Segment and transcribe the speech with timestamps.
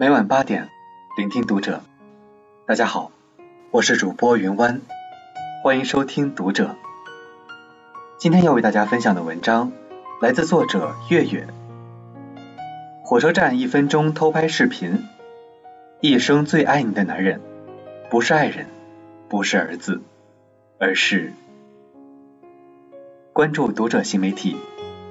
[0.00, 0.68] 每晚八点，
[1.16, 1.82] 聆听读者。
[2.66, 3.10] 大家好，
[3.72, 4.80] 我是主播云湾，
[5.64, 6.76] 欢迎收听读者。
[8.16, 9.72] 今天要为大家分享的文章
[10.20, 11.48] 来自作者月月。
[13.02, 15.02] 火车站一分钟偷拍视频，
[16.00, 17.40] 一生最爱你的男人，
[18.08, 18.66] 不是爱人，
[19.28, 20.00] 不是儿子，
[20.78, 21.32] 而是……
[23.32, 24.56] 关注读者新媒体，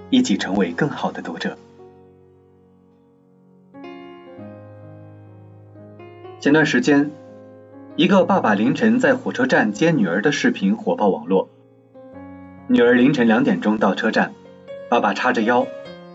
[0.10, 1.58] 一起成为更好的读者。
[6.48, 7.12] 前段时间，
[7.98, 11.50] 一个爸爸凌晨在火车站接女儿的视频火爆网络。
[12.68, 14.32] 女儿凌晨两点钟到车站，
[14.90, 15.68] 爸爸叉着腰，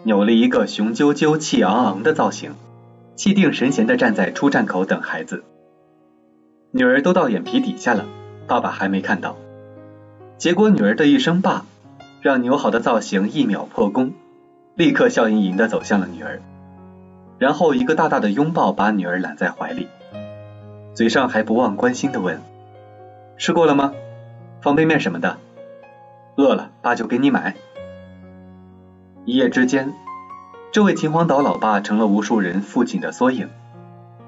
[0.05, 2.55] 扭了一个雄赳赳、气昂昂的造型，
[3.15, 5.45] 气定神闲地站在出站口等孩子。
[6.71, 8.07] 女儿都到眼皮底下了，
[8.47, 9.37] 爸爸还没看到。
[10.39, 11.67] 结果女儿的一声“爸”，
[12.23, 14.15] 让扭好的造型一秒破功，
[14.77, 16.41] 立刻笑盈盈地走向了女儿，
[17.37, 19.89] 然后一个大大的拥抱把女儿揽在怀里。
[20.95, 22.43] 嘴上还不忘关心的问
[23.39, 23.93] ：“吃过了吗？
[24.61, 25.39] 方便面什么的？
[26.37, 27.55] 饿了，爸就给你买。”
[29.25, 29.95] 一夜之间，
[30.71, 33.49] 这位秦皇岛老爸成了无数人父亲的缩影。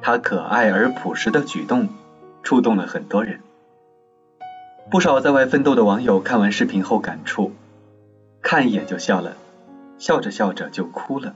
[0.01, 1.89] 他可爱而朴实的举动，
[2.43, 3.41] 触动了很多人。
[4.91, 7.53] 不少在外奋斗的网友看完视频后感触：
[8.41, 9.37] 看一眼就笑了，
[9.99, 11.35] 笑着笑着就哭了。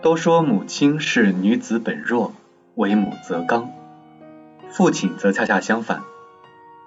[0.00, 2.32] 都说母亲是女子本弱。
[2.74, 3.70] 为母则刚，
[4.70, 6.02] 父亲则恰恰相反，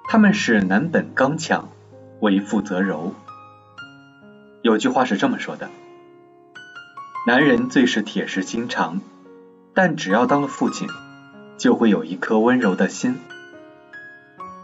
[0.08, 1.70] 他们是男本刚强，
[2.20, 3.14] 为父则柔。
[4.64, 5.70] 有句话是这么说的：
[7.28, 9.00] 男人最是铁石心肠，
[9.76, 10.90] 但只要当了父亲，
[11.58, 13.20] 就会有一颗温柔的心。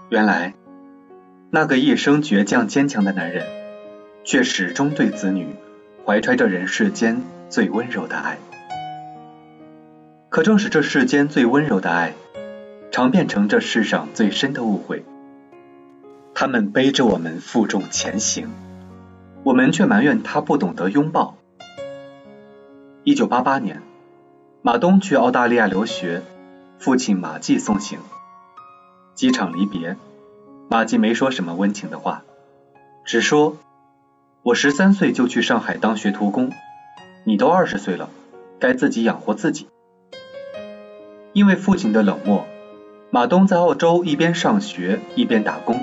[0.10, 0.56] 原来，
[1.52, 3.46] 那个一生倔强坚强的男人，
[4.24, 5.56] 却始终对子女
[6.04, 8.40] 怀揣着人世间最温柔的爱。
[10.32, 12.14] 可正是这世间最温柔的爱，
[12.90, 15.04] 常变成这世上最深的误会。
[16.34, 18.48] 他们背着我们负重前行，
[19.44, 21.36] 我们却埋怨他不懂得拥抱。
[23.04, 23.82] 一九八八年，
[24.62, 26.22] 马东去澳大利亚留学，
[26.80, 28.00] 父亲马季送行。
[29.14, 29.98] 机场离别，
[30.70, 32.24] 马季没说什么温情的话，
[33.04, 33.58] 只说
[34.44, 36.54] ：“我十三岁就去上海当学徒工，
[37.26, 38.10] 你都二十岁了，
[38.62, 39.68] 该自己养活自己。”
[41.34, 42.46] 因为父亲的冷漠，
[43.10, 45.80] 马东在澳洲一边上学一边打工，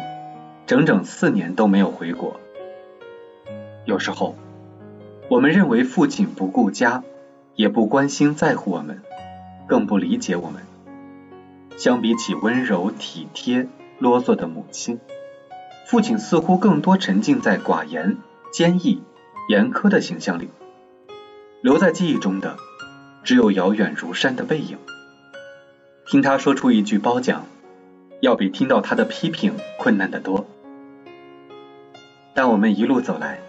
[0.67, 2.39] 整整四年都没有回国。
[3.87, 4.37] 有时候，
[5.31, 7.03] 我们认为父亲不顾家，
[7.55, 9.01] 也不关心在乎我们，
[9.67, 10.63] 更不理解我们。
[11.79, 15.01] 相比起温柔体贴、啰嗦的母亲，
[15.87, 18.19] 父亲似乎更多沉浸在寡言、
[18.53, 19.03] 坚毅、
[19.49, 20.51] 严苛的形象里，
[21.63, 22.57] 留在记忆中的
[23.25, 24.77] 只有遥远如山的背影。
[26.11, 27.45] 听他说出一句褒奖，
[28.21, 30.47] 要比听到他的批评困难得多。
[32.33, 33.41] 但我们一路走来，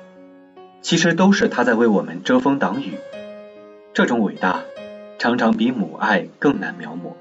[0.82, 2.96] 其实都是他在为我们遮风挡雨。
[3.94, 4.60] 这种伟大，
[5.18, 7.14] 常常比母爱更难描摹。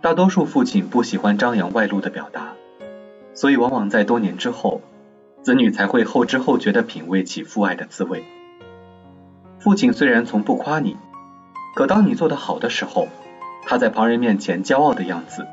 [0.00, 2.54] 大多数父亲不喜欢张扬外露的表达，
[3.34, 4.80] 所以往往在多年之后，
[5.42, 8.24] 子女才会后知后觉地品味起父爱的滋味。
[9.58, 10.96] 父亲虽然从不夸你，
[11.74, 13.08] 可当你做得好的时候，
[13.68, 15.44] 他在旁人面前骄傲的样子，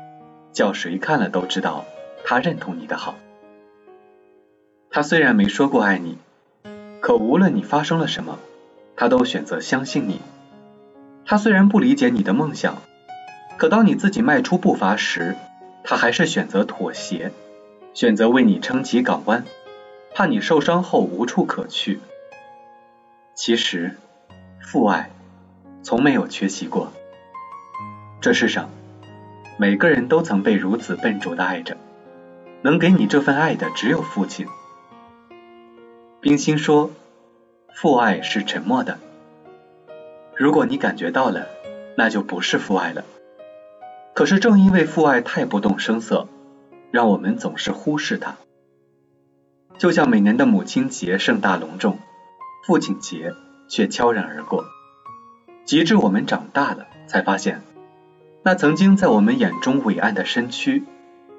[0.52, 1.84] 叫谁看了都知道
[2.24, 3.16] 他认同你的好。
[4.88, 6.16] 他虽然没说过爱你，
[7.00, 8.38] 可无论你发生了什么，
[8.94, 10.20] 他都选择相信你。
[11.26, 12.76] 他虽然不理解你的梦想，
[13.58, 15.34] 可当你自己迈出步伐时，
[15.82, 17.32] 他还是选择妥协，
[17.94, 19.44] 选择为你撑起港湾，
[20.14, 21.98] 怕你受伤后无处可去。
[23.34, 23.96] 其实，
[24.62, 25.10] 父爱
[25.82, 26.92] 从没有缺席过。
[28.24, 28.70] 这世上，
[29.58, 31.76] 每个人都曾被如此笨拙的爱着，
[32.62, 34.46] 能给你这份爱的只有父亲。
[36.22, 36.90] 冰心说
[37.76, 38.98] ：“父爱是沉默的，
[40.34, 41.48] 如果你感觉到了，
[41.98, 43.04] 那就不是父爱了。
[44.14, 46.26] 可是正因为父爱太不动声色，
[46.90, 48.36] 让我们总是忽视它。
[49.76, 51.98] 就像每年的母亲节盛大隆重，
[52.64, 53.34] 父亲节
[53.68, 54.64] 却悄然而过，
[55.66, 57.60] 直至我们长大了，才发现。”
[58.46, 60.84] 那曾经在我们眼中伟岸的身躯，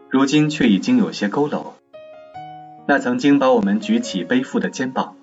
[0.10, 1.74] 如今却已经有些佝偻；
[2.88, 5.16] 那曾经把我们举起背负的肩膀，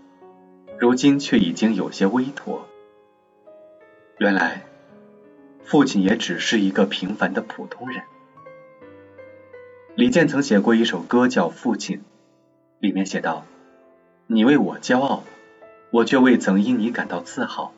[0.78, 2.68] 如今却已经有些微驼。
[4.18, 4.62] 原来，
[5.64, 8.02] 父亲也只是一个平凡的普通人。
[9.96, 11.96] 李健曾写过一首歌叫《父亲》，
[12.78, 13.44] 里面写道
[14.28, 15.24] ：“你为我骄傲，
[15.90, 17.72] 我却未曾因你感到自豪。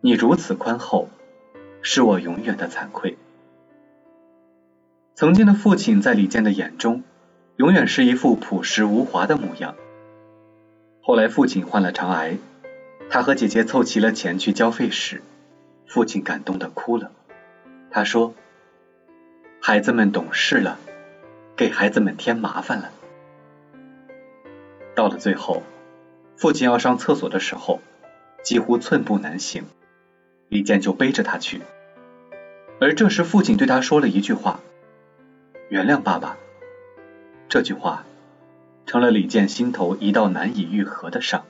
[0.00, 1.08] 你如此宽厚，
[1.82, 3.16] 是我永远的惭愧。
[5.14, 7.02] 曾经的父亲在李健的眼中，
[7.56, 9.74] 永远是一副朴实无华的模样。
[11.02, 12.38] 后来父亲患了肠癌，
[13.10, 15.22] 他和姐姐凑齐了钱去交费时，
[15.86, 17.10] 父亲感动的哭了。
[17.90, 18.34] 他说
[19.60, 20.78] ：“孩子们懂事了，
[21.56, 22.90] 给孩子们添麻烦了。”
[24.94, 25.62] 到了最后，
[26.36, 27.80] 父亲要上厕所的时候，
[28.42, 29.64] 几乎寸步难行，
[30.50, 31.62] 李健就背着他去。
[32.78, 34.60] 而这时，父亲对他说了一句话
[35.70, 36.36] ：“原谅爸爸。”
[37.48, 38.04] 这句话。
[38.86, 41.44] 成了李健心头一道难以愈合的伤。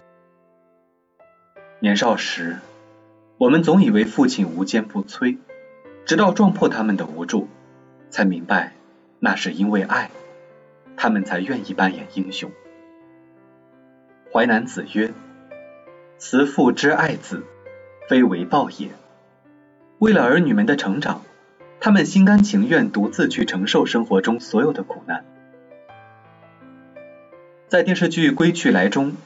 [1.78, 2.58] 年少时，
[3.38, 5.38] 我们总以为父亲无坚不摧，
[6.04, 7.48] 直到撞破他们的无助，
[8.10, 8.74] 才明白
[9.20, 10.10] 那是因为爱，
[10.98, 12.50] 他们才愿意扮演英雄。
[14.30, 15.14] 淮南子曰
[16.18, 17.42] ：“慈父之爱子，
[18.10, 18.90] 非为报也。”
[20.00, 21.22] 为了儿女们的成长，
[21.78, 25.24] 他们心甘情愿独自去承受生活中所有的苦难。
[27.68, 29.16] 在电视剧《归去来》中，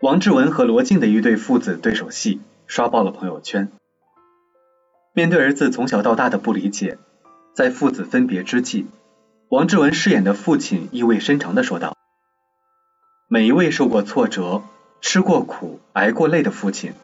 [0.00, 3.70] 王志文和罗晋的一对父子对手戏刷爆了朋友圈。
[5.12, 6.98] 面对儿子从小到大的不理解，
[7.54, 8.86] 在父子分别之际，
[9.50, 11.96] 王志文饰演的父亲意味深长的说道
[13.30, 14.62] ：“每一位受过挫折、
[15.00, 16.94] 吃过苦、挨过累的父亲，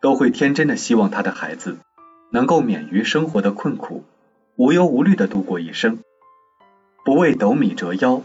[0.00, 1.78] 都会天真的希望他的孩子
[2.30, 4.04] 能够免于生活的困苦，
[4.56, 5.98] 无忧无虑的度过一生，
[7.04, 8.22] 不为斗米折腰。”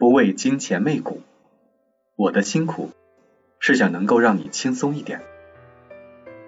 [0.00, 1.20] 不为金钱媚骨，
[2.16, 2.88] 我的辛苦
[3.58, 5.20] 是想能够让你轻松一点。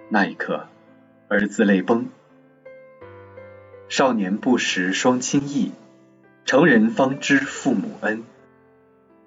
[0.09, 0.65] 那一刻，
[1.27, 2.07] 儿子泪崩。
[3.89, 5.71] 少年不识双亲意，
[6.45, 8.23] 成人方知父母恩。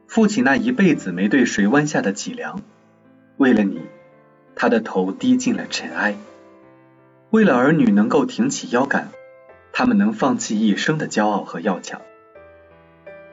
[0.09, 2.61] 父亲那一辈子没对谁弯下的脊梁，
[3.37, 3.81] 为了你，
[4.57, 6.17] 他的头低进了尘埃。
[7.31, 9.11] 为了儿女能够挺起腰杆，
[9.73, 12.01] 他们能放弃一生的骄傲和要强。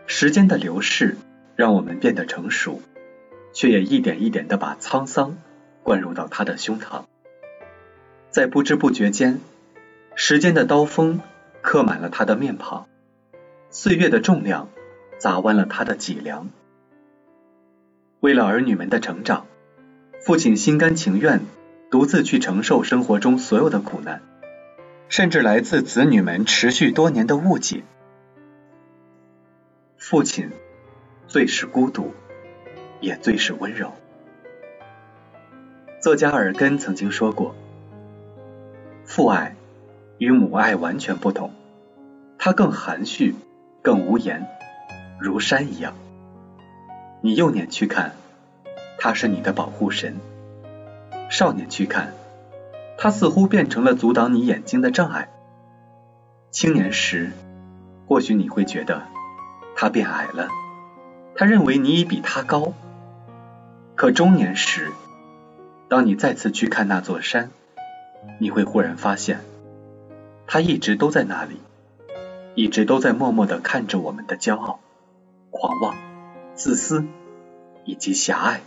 [0.06, 1.16] 时间的流逝
[1.56, 2.82] 让我们变得成熟，
[3.54, 5.38] 却也一点一点的把沧桑
[5.82, 7.06] 灌入到他的胸膛。
[8.30, 9.40] 在不知不觉间，
[10.16, 11.22] 时间的刀锋
[11.62, 12.88] 刻满了他的面庞，
[13.70, 14.68] 岁月的重量
[15.20, 16.50] 砸弯了他的脊梁。
[18.20, 19.46] 为了儿女们的成长，
[20.26, 21.42] 父亲心甘情愿
[21.92, 24.22] 独自去承受生活中所有的苦难，
[25.10, 27.84] 甚至来自子女们持续多年的误解。
[29.98, 30.50] 父亲
[31.28, 32.14] 最是孤独，
[33.02, 33.92] 也最是温柔。
[36.00, 37.54] 作家尔根曾经说过
[39.04, 39.58] ：“父爱
[40.20, 41.52] 与母爱完全不同，
[42.38, 43.36] 它更含蓄，
[43.82, 44.48] 更无言，
[45.20, 45.94] 如山一样。
[47.22, 48.14] 你幼年去看，
[49.04, 50.14] 他是你的保护神；
[51.30, 52.14] 少年去看，
[52.98, 55.28] 他似乎变成了阻挡你眼睛的障碍；
[56.52, 57.34] 青年时，
[58.08, 59.04] 或许你会觉得。”
[59.76, 60.48] 他变矮了，
[61.36, 62.72] 他认为你已比他高。
[63.96, 64.94] 可中年时，
[65.90, 67.52] 当你再次去看那座山，
[68.40, 69.42] 你会忽然发现，
[70.48, 71.60] 他一直都在那里，
[72.56, 74.80] 一直都在默默的看着我们的骄傲、
[75.52, 75.94] 狂妄、
[76.56, 77.04] 自私
[77.84, 78.62] 以及狭隘，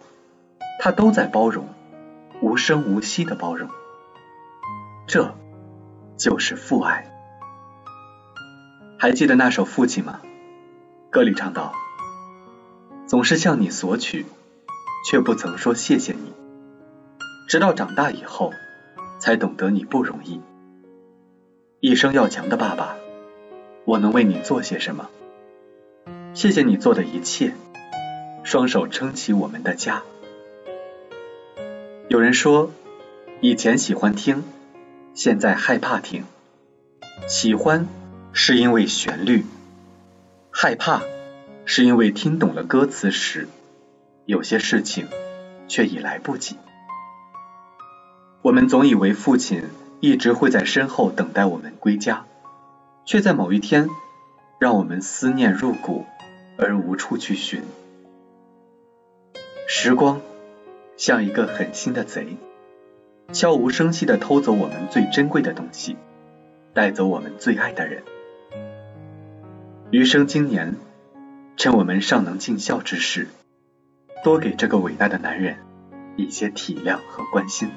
[0.79, 1.67] 他都在包容，
[2.41, 3.69] 无声无息的包容。
[5.07, 5.35] 这
[6.17, 7.07] 就是父爱。
[8.99, 10.21] 还记得那首《父亲》吗？
[11.11, 11.73] 歌里唱道
[13.07, 14.27] ：“总是向你索取，
[15.09, 16.33] 却不曾说谢谢你。
[17.49, 18.53] 直到长大以后，
[19.19, 20.41] 才懂得你不容易。
[21.81, 22.97] 一生要强的爸爸，
[23.85, 25.09] 我能为你做些什么？
[26.35, 27.55] 谢谢你做的一切，
[28.45, 30.03] 双手撑起我们的家。”
[32.09, 32.71] 有人说，
[33.41, 34.45] 以前喜欢听，
[35.13, 36.25] 现在害怕听。
[37.27, 37.89] 喜欢
[38.33, 39.45] 是因为旋律。
[40.53, 41.03] 害怕，
[41.65, 43.49] 是因为听懂了歌词时，
[44.25, 45.09] 有些事情
[45.67, 46.57] 却已来不及。
[48.41, 49.65] 我们总以为父亲
[49.99, 52.25] 一直会在身后等待我们归家，
[53.05, 53.89] 却在某一天
[54.61, 56.07] 让我们思念入骨
[56.57, 57.63] 而无处去寻。
[59.67, 60.21] 时光
[60.97, 62.39] 像一个狠心的贼，
[63.33, 65.97] 悄无声息的偷走我们最珍贵的东西，
[66.73, 68.03] 带走我们最爱的人。
[69.91, 70.75] 余生今年，
[71.57, 73.29] 趁我们尚能尽孝之时，
[74.25, 75.59] 多给这个伟大的男人
[76.17, 77.71] 一些体谅和关心，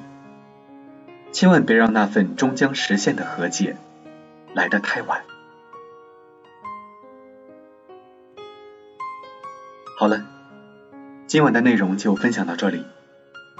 [1.33, 3.75] 千万别让那份终将实现的和解
[4.53, 5.23] 来得太晚。
[9.97, 10.25] 好了，
[11.27, 12.85] 今晚的内容就分享到这里，